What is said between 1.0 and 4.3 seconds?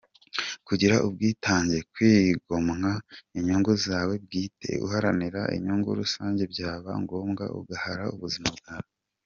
ubwitange- Kwigomwa inyungu zawe